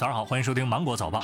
[0.00, 1.22] 早上好，欢迎收听芒果早报。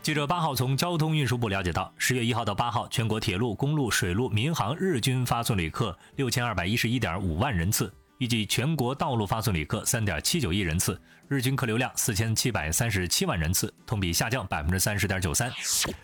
[0.00, 10.98] 记者八号从交通运输部了解到，十月一号到八号，全国铁路、公路、水路、民航日均发送旅客六千二百一十一点五万人次，预计全国道路发送旅客三点七九亿人次，
[11.28, 15.52] 日均客流量四千七百三十七万人次，同比下降百分之三十点九三。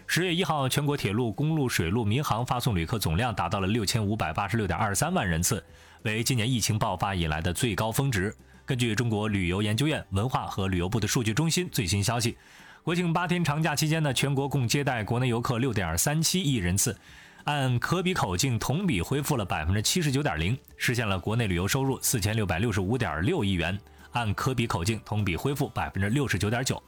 [0.06, 5.64] 十月一号，全国铁路、公路、水路、民航发送旅客总量达到了六千五百八十六点二三万人次，
[6.02, 8.36] 为今年疫情爆发以来的最高峰值。
[8.66, 12.34] 根据中国旅游研究院文化和旅游部的数据中心最新消息，
[12.82, 16.96] 国庆八天长假期间呢，全国共接待国内游客六点三七亿人次，
[17.44, 23.78] 按可比口径同比恢复了百分之七十九点零，实现了国内旅游收入四千六百六十五点六亿元，
[24.12, 26.82] 按可比口径同比恢复百分之六十九点九。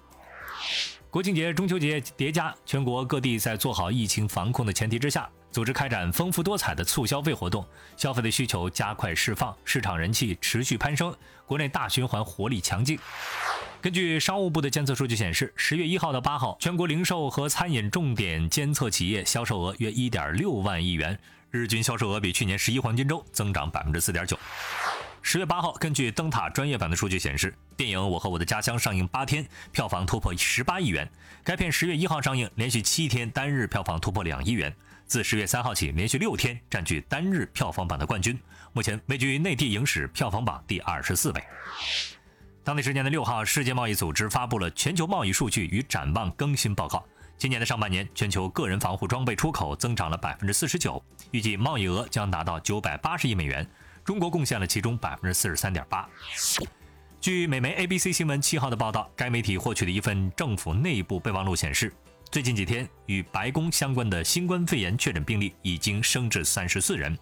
[1.17, 7.67] 国庆节、中秋节叠加，全国各地在做好疫情防控的前提之下，组织开展丰富多彩的促消费活动，
[7.97, 11.17] 消费的需求加快释放，市场人气持续攀升，
[11.47, 12.99] 国内大循环活力强劲。
[13.81, 21.19] 根据商务部的监测数据显示，十月一号到八号，全国零售和餐饮重点监测企业销售额约一点六万亿元，
[21.51, 24.39] 日均销售额比去年十一黄金周增长百分之四点九。
[25.29, 31.11] 十月八号，根据灯塔专业版的数据显示，电影《我和我的家乡》上映八天，票房突破十八亿元。
[31.43, 34.73] 该片十月一号上映，连续七天单日票房突破两亿元，
[35.05, 38.39] 自十月三号起，连续六天占据单日票房榜的冠军，
[38.73, 41.45] 目前位居内地影史票房榜第二十四位。
[42.63, 47.05] 当地时间的六号，世界贸易组织发布了全球贸易数据与展望更新报告。
[47.37, 53.69] 今年的上半年，全球个人防护装备出口增长了百分之四十九，预计贸易额将达到九百八十亿美元。
[54.07, 56.09] 中国贡献了其中百分之四十三点八。
[57.21, 61.93] 据美媒 ABC 新闻七号的报道，该媒体获取的一份政府内部备忘录显示，
[62.31, 67.19] 最近几天与白宫相关的新冠肺炎确诊病例已经升至三十四人，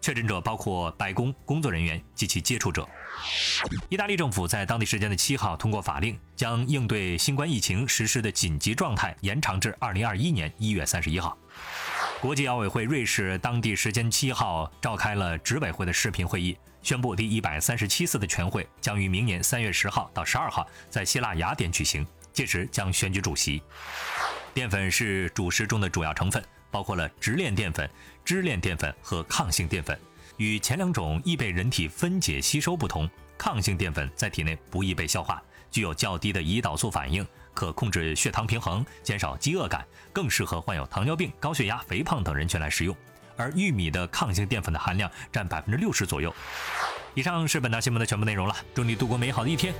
[0.00, 2.84] 确诊者包括白宫工作人员及其接触者。
[3.88, 11.38] 意大利政府在当地时间的七号通过法令，将应对新冠疫情实施的紧急状态延长至二零二一年一月三十一号。
[12.24, 23.62] 国际奥委会瑞士当地时间七号召开了执委会的视频会议，宣布第一百三十七次的全会将于明年三月十号到十二号在希腊雅典举行，届时将选举主席。
[24.54, 27.86] 淀粉是主食中的主要成分，包括了直链淀粉、
[28.24, 29.94] 支链淀粉和抗性淀粉。
[30.38, 33.06] 与前两种易被人体分解吸收不同，
[33.36, 37.22] 抗性淀粉在体内不易被消化，具有较低的胰岛素反应。
[37.54, 42.94] 可控制血糖平衡，减少饥饿感，更适合患有糖尿病、高血压、肥胖等人群来食用。
[43.36, 46.34] 而玉米的抗性淀粉的含量占百分之六十左右。
[47.14, 49.72] 以上是本档新闻的全部内容了，祝你度过美好的一天。